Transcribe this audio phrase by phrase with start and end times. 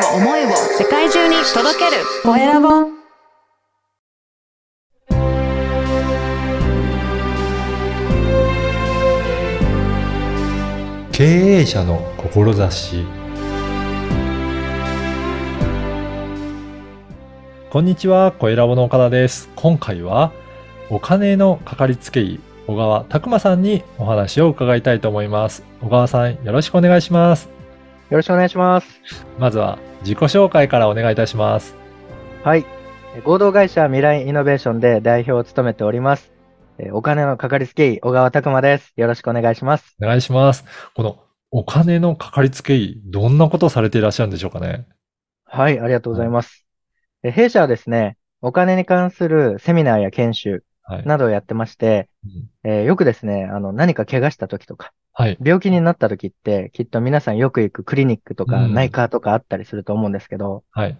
[0.00, 0.48] を思いを
[0.78, 3.00] 世界中に届けるコエラボ
[11.12, 11.24] 経
[11.60, 13.04] 営者の志
[17.68, 19.50] こんにちは、コエラボの岡田です。
[19.54, 20.32] 今回は
[20.88, 25.62] お金のかかりつけ医、小川拓馬さんにお話を伺いたいと思います。
[25.82, 27.50] 小川さん、よろしくお願いします。
[28.08, 28.86] よろしくお願いします。
[29.38, 31.76] まずは自己紹介からお願いいたします。
[32.42, 32.64] はい。
[33.16, 36.32] え合同会社未来イノベーションで代表を務めております。
[36.78, 38.92] えお金のかかりつけ医、小川拓馬です。
[38.96, 39.96] よろしくお願いします。
[40.02, 40.64] お願いします。
[40.94, 41.18] この
[41.50, 44.86] お金のかかりつけ医、どんなことをされていらっしゃるんでしょうかね？
[45.44, 46.64] はい、ありがとうございます。
[47.22, 51.06] え弊社はですね、お金に関するセミナーや研修はい。
[51.06, 52.08] などをやってまして、
[52.64, 55.38] うんえーよくですね、あの、何か怪我した時とか、はい。
[55.42, 60.98] 病気になった時って、きっと皆さんよく行くクリニックとかうん内科とかあったりすると思うんですけど、はい。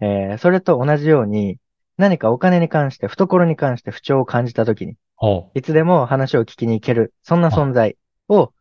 [0.00, 1.58] えーそれと同じように、
[1.96, 7.96] 何かお金に関して、懐に関して不調を感じた時に、ほいつでも話を聞きに行ける、そんな存在
[8.28, 8.52] を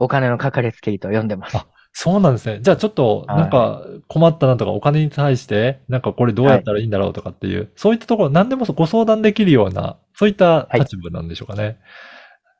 [0.00, 1.56] お金のかかりつけ医と呼んでます。
[1.56, 2.60] あそうなんですね。
[2.60, 11.78] じゃあちょっと、はいなんか困ったなとか、お金に対して、なんかこれどうやったらいいんだろうとかっていう、そういったところ、何でもご相談できるような、そういったはい立場なんでしょうかね。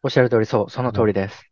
[0.02, 1.49] おっしゃる通り、そう、その通りです。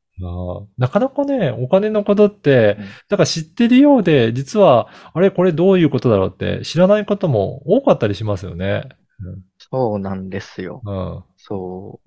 [0.78, 8.88] なかなかね、お金のことってうん、だから知ってるようで、実は、あれ、これどういうことだろうって知らないことも多かったりしますよね。
[9.58, 10.82] そうなんですよ。
[10.84, 11.24] うん。
[11.36, 12.00] そ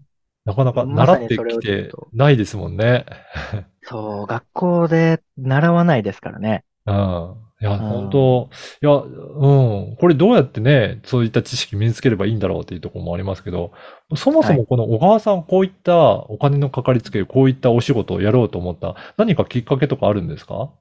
[0.45, 3.05] なかなかま習ってきてないですもんね。
[3.53, 6.63] う、そう、学校で習わないですからね。
[6.85, 7.35] うん。
[7.61, 8.49] いや、ん本当
[8.81, 9.95] いや、うん。
[9.95, 13.71] これどうやってね、そういった知識身につければいいんだろうっていうところもありますけど、
[14.15, 20.71] そもそもこの小川さん、こういったお金のかかりつけ、こういったお仕事をやろうと思った、何かきっかけとかあるんですか？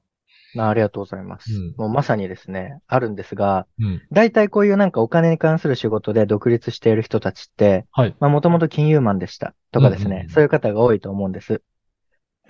[0.53, 1.53] まあ、ありがとうございます。
[1.53, 4.01] うんもうまさにですね、あるんですが、うん。
[4.11, 8.15] 大体こういうなんかお金に関する仕事で独立している人たちって、はい。
[8.19, 11.61] まあもともと金融マンでしたとかですね、うんうんうんそういう方が多いと思うんです。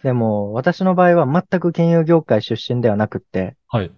[0.02, 3.92] でも、私の場合は全く金融業界出身ではなくって、はい。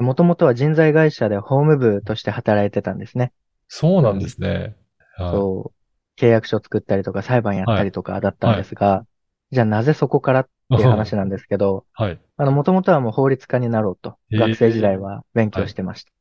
[0.00, 3.32] もともとは人材会社で法務部として働いてたんですね。
[3.68, 4.76] そうなんですね。
[5.16, 5.72] はいそ
[6.16, 9.06] う、契約書作ったりとか裁判やったりとかだったんですが、
[9.50, 12.20] じゃあなぜそこからっていう話なんですけど、はい。
[12.36, 16.12] あの、もともとはもう法律家になろうと、学生時代は勉強してました。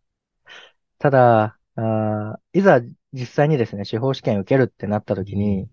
[0.99, 2.81] ただ、あーいざ
[3.13, 5.69] 実際にですね、司法試験受けるってなった時に、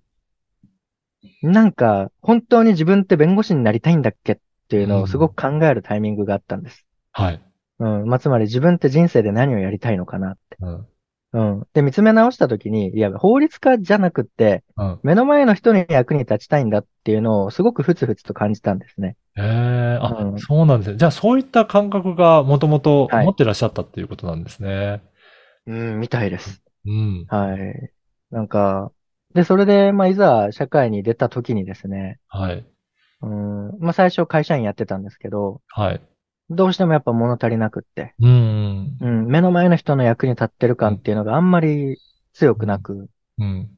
[1.43, 4.37] なんか、本当に自分って弁護士になりたいんだっけっ
[4.69, 6.85] ていうのをすごく考えるタイミングがあったんです。
[7.13, 7.41] はい。
[7.81, 8.05] うん。
[8.07, 10.57] まあ、つまり自分って人生で何をやりたいのかなって。
[10.61, 10.87] うん。
[11.33, 11.67] うん。
[11.75, 15.01] で、見つめ直した時に、いや、法律家じゃなくって、うん。
[15.03, 19.17] 目の前の人に役に立ちたいんだっていうのをすごくふつふつと感じたんですね。
[19.37, 20.97] ええあ、うんそうなんですね。
[20.97, 25.03] じゃあそういった感覚がもともとはい持ってらっしゃったっていうことなんですね。
[25.67, 26.63] うん、みたいです。
[26.87, 27.25] うん。
[27.29, 27.91] はい。
[28.31, 28.93] なんか、
[29.35, 32.65] で、それで、まあ、いざ社会に出た時にですね、はい。
[33.23, 36.01] うん、まあ、最初会社員やってたんですけど、はい。
[36.55, 38.97] どうしてもやっぱ物足りなくって、うん。
[39.01, 41.99] うん、目の前の人の役に立ってる感っていうのがあんまり
[42.33, 43.71] 強くなく、うん。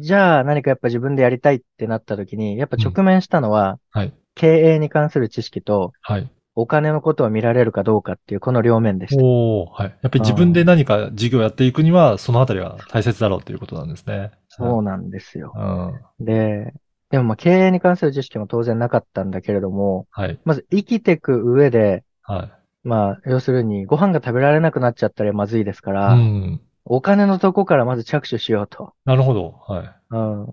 [0.00, 4.12] じゃあ何かやっぱ自分でやりたいってなった時に、やっぱ直面したのは、はい。
[4.34, 6.30] 経営に関する知識と、はい。
[6.56, 9.22] お金のことを見られるかどうかっていうこの両面でした。
[9.22, 9.98] おー、はい。
[10.02, 14.32] やっぱり自分で何か事業をやっていくには、そのあたりが大切だろうということなんですね。
[14.48, 15.54] そうなんですよ。
[15.56, 16.24] うん。
[16.24, 16.74] で、
[17.10, 20.38] でもまあ経営に関する知識も当然なかったんだけれども、はい。
[20.44, 22.52] まず生きていく上で、はい。
[22.82, 26.60] まあ、要するにご飯が食べられなくなっちゃったらまずいですから、うん。
[26.84, 28.94] お金のとこからまず着手しようと。
[29.04, 29.60] なるほど。
[29.66, 29.94] はい。
[30.10, 30.46] うん。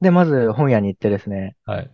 [0.00, 1.90] で、まず本屋に行ってですね、はい。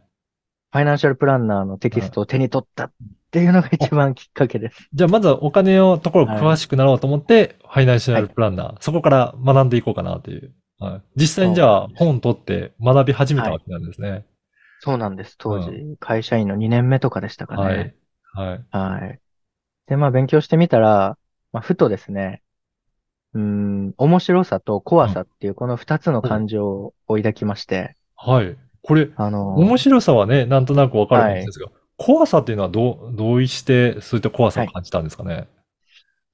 [0.75, 2.93] ファイナンシャルプランナーのテキストを手に取ったっ
[3.31, 4.89] ていうのが一番きっかけです。
[4.93, 10.53] じゃあ、まずはお金のところ詳しくなろうと思って、ファイナンシャルプランナー、そこから学んでいこうかなという。
[10.85, 11.03] はい。
[11.17, 14.25] 実際にじゃあ、本を取って学び始めたわけなんですね。
[14.81, 15.37] そうなんです。
[15.39, 17.95] 当う時、会社員の2年目とかでしたかはいね。。
[18.35, 18.65] はい。
[18.71, 19.21] はい。
[19.87, 21.17] で、まあ勉強してみたら、
[21.53, 22.43] まあ、ふとですね、
[23.35, 28.57] うーん、面白さと怖さっていうこの二つの感情を抱きまして、はい。
[28.83, 35.49] これ、あの、面白さはね、なんとなくわかるんですが、怖さっていうのはどう、どうして、そういった怖さを感じたんですかね？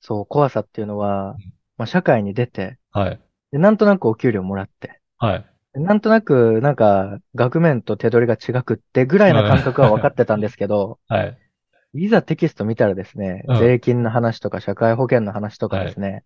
[0.00, 3.20] そう、怖さっていうのはうん、まあ、社会に出て、はい。
[3.52, 5.47] でなんとなくお給料もらって、はい。
[5.75, 11.38] なんとなく、なんか、額面と手取りが違くってぐらいな感覚は分かってたんですけど、 はい。
[11.94, 16.25] いざテキスト見たらですね、うん税金の話とか社会保険の話とかですね、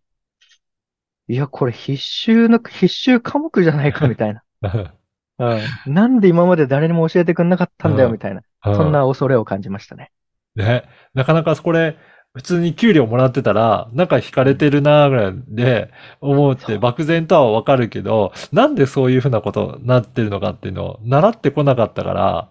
[1.27, 4.43] いや、これ必修の、必修科目じゃないかみたいな。
[5.39, 5.55] う
[5.89, 5.93] ん。
[5.93, 8.43] なんで今まで誰にも教えてくれなかったんだようんみたいな。
[8.63, 10.11] そんな恐れを感じましたね。
[10.55, 10.85] ね。
[11.15, 11.97] なかなかこれ、
[12.35, 15.91] 普通に給料もらってたら、なんか惹かれてるなぐらいで
[16.21, 22.51] 思って漠然とはわかるけど、なんでそういうふうなことになってるのかっていうのを習ってこなかったから、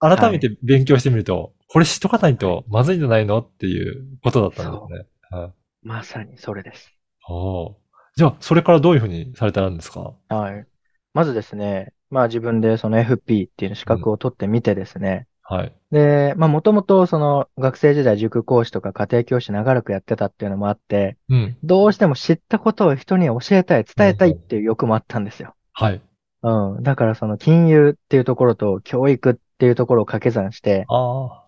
[0.00, 5.38] 改めて勉強してみると、これ知っとかないとまずいんじゃないのっていうことだったんですね。
[5.42, 5.52] はい。
[5.82, 6.90] まさにそれです。
[7.28, 7.74] おー
[8.16, 10.14] じゃあ、それからどういうふうにされたんですか？
[10.30, 10.66] はい。
[11.12, 15.72] まずですね、まあ自分でその FP っていう資格を取ってみてですね、はい。
[15.90, 21.56] で、まあもともとその学生時代塾講師とか家庭教師長らくやってたっていうのもあって、うん。
[21.64, 25.54] どうしても知ったことを人に教えたい、伝えたいっていう欲もあったんですよ。
[25.72, 26.02] はい。
[26.42, 26.82] うん。
[26.82, 30.84] だからその金融っていうところと教育っていうところを掛け算して。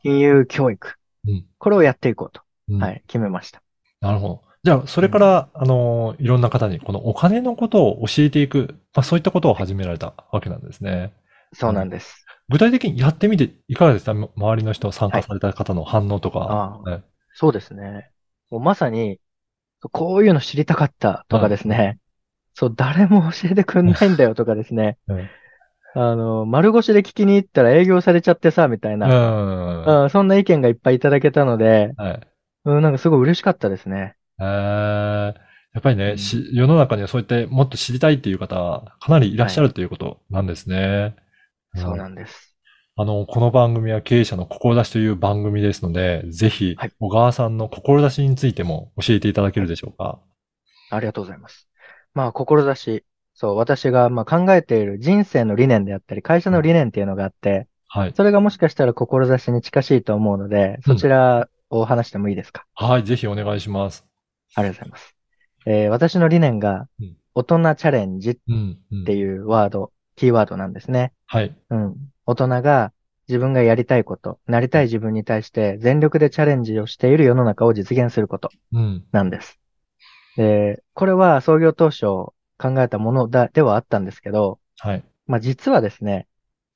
[0.02, 0.94] 金融教育。
[1.28, 3.60] うんこれをやっていこうと、うんはい、決めました。
[4.00, 4.42] なるほど。
[4.62, 11.12] じゃあ、それから、あの、いろんな方にこのお金のことを教えていく、まあそういったことを始められたわけなんですね。
[11.52, 12.24] そうなんです。
[12.50, 16.38] 具体的にやってみていかがですか周りの人、参加された方の反応とか。
[16.40, 17.02] あはい
[17.32, 18.10] そうですね。
[18.50, 19.20] もうまさに、
[19.92, 21.98] こういうの知りたかったとかですね。
[22.54, 24.98] そう、誰も教えてくんないんだよとかですね。
[25.08, 25.28] う ん
[25.94, 29.08] あの、丸腰で聞きに行ったら営業されちゃってさ、みたいな。
[29.08, 30.02] うん。
[30.02, 32.20] うんそんな意見がいっぱいいただけたので、はい。
[32.66, 34.16] うん、なんかすごい嬉しかったですね。
[34.40, 35.34] えー
[35.72, 41.14] やっぱりね、うんし世の中にはそういってもっと知りたいっていう方、かなりいらっしゃるということなんですね。
[41.74, 42.56] そうなんんです。
[42.96, 50.20] あの、この番組は経営者の志という番組ですので、ぜひはい、小川さんの志についても教えていただけるでしょうか？
[50.90, 51.68] ありがとうございます。
[52.14, 53.04] まあ、志。
[53.32, 58.12] そう、私がまあ考えている人生の理念であったり、会社の理念っていうのがあって、はい。
[58.14, 64.04] それがもしかしたら志に近しいと思うので、そちらを話してもいいですか、はい、ぜひお願いします。
[64.54, 65.16] ありがとうございます。
[65.66, 69.04] えー私の理念がうん、大人チャレンジっうん、うん。
[69.04, 71.14] ていうワード、キーワードなんですね。
[71.26, 71.56] はい。
[71.70, 71.96] うん。
[72.26, 72.92] 大人が
[73.26, 79.04] 自分がやりたいこと、なりたい自分に対して全力でチャレンジをしている世の中を実現することうん。
[79.12, 79.58] なんです。
[80.36, 82.34] で、これは創業当初考
[82.76, 85.04] えたものだ、ではあったんですけど、はい。
[85.26, 86.26] まあ実はですね、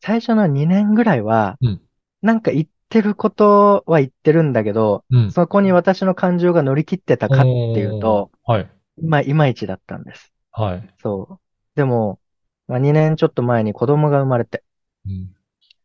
[0.00, 1.82] 最初の2年ぐらいはうん、
[2.22, 5.30] なんか言ってることは言ってるんだけど、うん。
[5.30, 8.70] そこに私の感情が乗り切ってたかっていうと、はい。
[9.02, 10.32] まあいまいちだったんです。
[10.50, 10.94] はい。
[11.02, 11.40] そう。
[11.74, 12.20] でも、
[12.66, 14.62] まあ2年ちょっと前に子供が生まれて、
[15.06, 15.34] うん。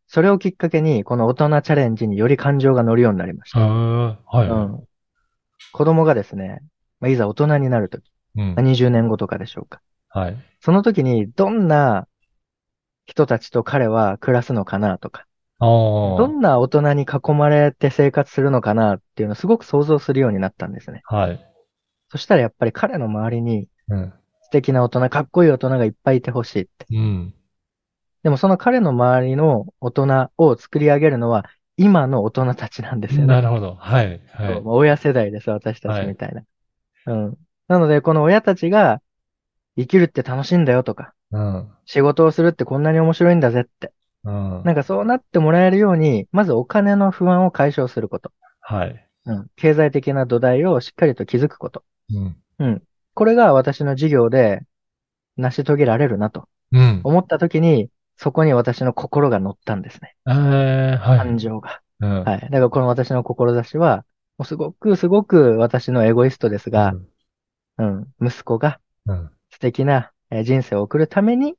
[0.06, 3.60] それをきっかけに、この大人チャレンジにより感情が乗るようになりました。
[3.60, 4.48] はい。
[4.48, 4.84] うん。
[5.72, 6.62] 子供がですね、
[6.98, 8.62] まあ、いざ大人になるとき、うんまあ。
[8.62, 9.80] 20年後とかでしょうか。
[10.08, 10.36] はい。
[10.60, 12.08] その時にどんな
[13.06, 15.26] 人たちと彼は暮らすのかなとか。
[15.60, 21.02] どんな大人に囲まれて生活するのかなっていうのをすごく想像するようになったんですね。
[21.04, 21.46] はい。
[22.08, 24.12] そしたらやっぱり彼の周りにうん。
[24.50, 26.86] 素敵な大人、かっこいい大人がいっぱいいてほしいって。
[26.90, 27.32] うん。
[28.24, 33.26] でもその彼の周りの大人を作り上げるのは今の大人たちなんですよね。
[33.28, 33.76] なるほど。
[33.76, 34.20] はい。
[34.32, 36.42] はい親世代です、私たちみたいな。
[37.06, 37.38] うん。
[37.68, 39.00] なので、この親たちが
[39.78, 41.70] 生きるって楽しいんだよとか、うん。
[41.86, 43.92] 仕事をするってこんなに面白いんだぜって。
[44.24, 44.62] うん。
[44.64, 48.32] なんかそうなってもらえるように、まずお金の不安を解消すること。
[48.60, 49.06] はい。
[49.26, 49.46] うん。
[49.54, 51.84] 経済的な土台をしっかりと築くこと。
[52.12, 52.36] うん。
[52.58, 52.82] うん。
[53.14, 54.62] これが私の事業で
[55.36, 57.00] 成し遂げられるなとうん。
[57.04, 60.14] 思った時に、そこに私の心が乗ったんですね。
[60.26, 61.18] えー、はい。
[61.18, 61.80] 感情が。
[62.00, 62.24] うん。
[62.24, 62.40] はい。
[62.40, 64.04] だからこの私の志は、
[64.38, 66.94] もうすごくすごく私のエゴイストですが、
[67.78, 68.06] うん。
[68.20, 69.30] 息子がうん。
[69.50, 71.56] 素敵なえー人生を送るために、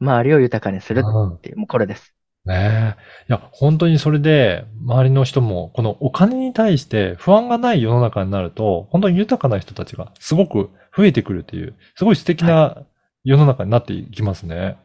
[0.00, 2.14] 周りを豊かにするうんっていう、もうこれです。
[2.46, 3.00] ねえ。
[3.28, 12.78] いや、本当にそれで、周りの人も、このお金に対して不安がない世の中になると、本当に豊かな人たちがすごく増えてくるっていう、すごい素敵な
[13.24, 14.78] 世の中になっていきますね。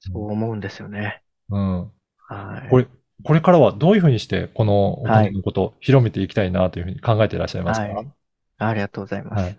[0.00, 1.22] そう思うんですよね。
[1.48, 1.80] うん。
[2.28, 2.68] はい。
[2.70, 2.86] これ、
[3.24, 7.86] これからはどういうふうにして、このお金のことを広めていきたいなというふうに考えていらっしゃいますか？
[7.86, 8.08] はい。
[8.58, 9.42] ありがとうございます。
[9.42, 9.58] はい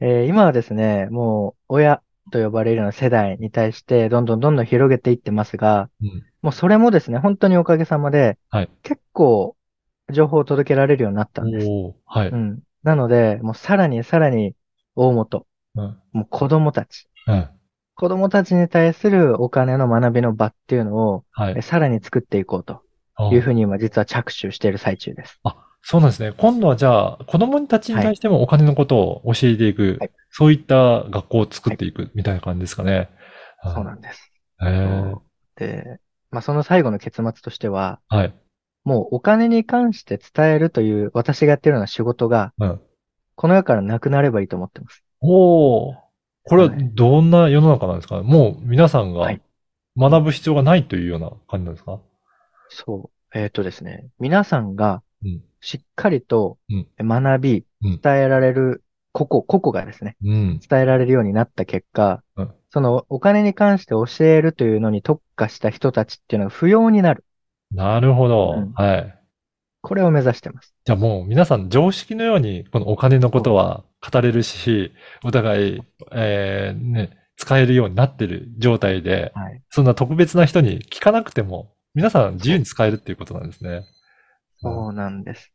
[0.00, 9.56] えー今はですね、もう親と呼ばれるような世代に対してどんどんどんどん広げていってますが、うんもうそれもですね、本当におかげさまで、はい結構
[10.12, 11.66] 情報を届けられるようになったんです。
[12.04, 12.28] はい。
[12.28, 12.60] うん。
[12.82, 14.54] なので、もうさらにさらに
[14.96, 15.98] 大元、うん。
[16.12, 17.48] もう子供たち、うん。
[17.94, 21.62] 子供たちに対するお金の学びの場っていうのを、はいえ。
[21.62, 22.82] さらに作っていこうと
[23.32, 25.38] いうふうに今実は着手している最中です。
[25.44, 26.32] あ、そうなんですね。
[26.36, 33.10] 今度はじゃあ、子供たちに対してもお金のことを教えていく、はいそういった学校を作っていくみたいな感じですかね。
[33.62, 34.32] そうなんです。
[34.62, 35.18] へー
[35.56, 35.98] で、
[36.30, 38.34] まあ、その最後の結末としては、はい。
[38.82, 42.80] もうお金に関して伝えるという私がやってるような仕事が、うん。
[43.34, 45.04] この世からなくなればいいと思ってます。
[45.20, 45.94] おお。
[46.44, 48.22] これははいどんな世の中なんですか？
[48.22, 49.42] もう皆さんがはい
[49.98, 52.00] 学ぶ必要がないというような感じなんですか？
[52.70, 53.38] そう。
[53.38, 60.60] えっとですね、皆さんがうんしっかりとうん学び、うん伝えられる個々、個々がですね、うん。
[60.66, 67.24] 伝えられるようになった結果うん、そのお金に関して教えるというのに特化した人たちっていうのが不要になる。
[67.72, 68.54] なるほど。
[68.56, 69.18] うんはい。
[69.82, 70.74] これを目指してます。
[70.84, 74.92] じゃあもう皆さん常識のようにこのお金のことは語れるし、
[75.24, 79.60] お互い、えーね、使えるようになってる状態で、はい。
[79.70, 83.84] そんな特別な人に聞かなくても、皆さん自由に使えるっていうことなんですね。
[84.62, 85.52] そうなんです。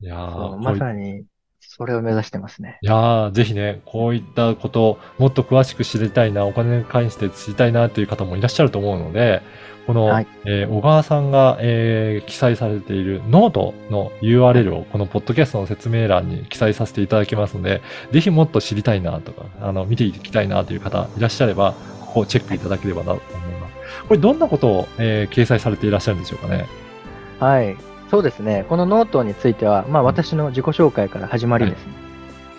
[0.00, 1.26] いやそうー、まさに、
[1.60, 2.82] それを目指してますね。
[2.82, 9.40] いやー、ぜひね、こういったこと、もっと詳しく知りたいな、お金に関して知りたいなという方もいらっしゃると思うので、
[9.86, 17.80] この、はいえー小川さんが、えー記載されているノートの URL をこのポッドキャストの説明欄に記載させていただきますので、
[18.12, 23.74] ぜひもっと知りたいなとか、あの、見ていきたいなという方いらっしゃれば、ここをチェックいただければなと思います。
[24.06, 26.66] これどんなことを、えー掲載されていらっしゃるんでしょうかね。
[27.38, 27.86] はい。
[28.10, 28.64] そうですね。
[28.68, 31.92] このノートについては、まあ私の自己紹介から始まりですね。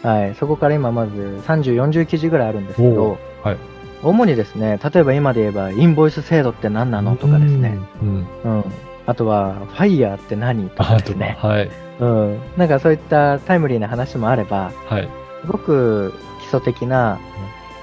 [0.03, 0.35] はい。
[0.35, 1.11] そこから今まず
[1.45, 3.57] 30、40記事ぐらいあるんですけど、はい。
[4.03, 7.77] 主にですね、例えば今で言えば、インボイス制度って何なのとかですね。
[8.01, 8.09] うん。
[8.43, 8.55] うん。
[8.57, 8.63] うん。
[9.05, 11.37] あとは、 FIRE って何とかですね。
[11.41, 11.69] はい。
[11.99, 12.39] うん。
[12.57, 15.09] なんかそういったタイムリーな話もあれば、はい。
[15.41, 17.19] すごく基礎的な、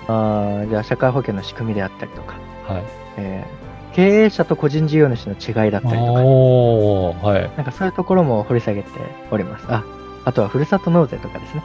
[0.06, 2.36] あーじゃあ社会保険の仕組みであったりとか、
[2.68, 2.82] はい。
[3.16, 3.63] えー
[3.94, 7.56] 経営者と個人事業主の違いだったりとか、はい。
[7.56, 8.88] なんかそういうところも掘り下げて
[9.30, 9.66] おります。
[9.68, 9.84] あ、
[10.24, 11.62] あとはふるさと納税とかですね。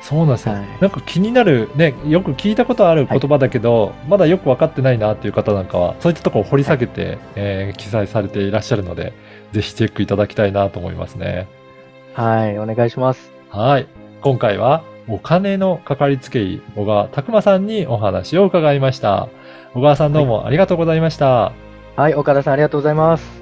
[0.00, 0.54] そうなんですね。
[0.54, 9.12] はいなんか気になる、ね、よく聞いたことある言葉だけど、まだよく分かってないなっていう方なんかは、そういったところを掘り下げて、えー記載されていらっしゃるので、
[9.52, 11.46] ぜひチェックいただきたいなと思いますね。
[12.14, 13.32] はい、お願いします。
[13.50, 13.86] はい。
[14.20, 19.28] 今回は、お金のかかりつけ医、小川拓馬さんにお話を伺いました。
[19.74, 21.26] 小川さんどうもありがとうございました。
[21.26, 21.67] はい、
[21.98, 23.37] はい岡田さんありがとうございます。